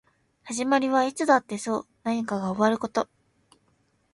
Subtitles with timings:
[0.45, 3.07] 始まりはいつだってそう何かが終わること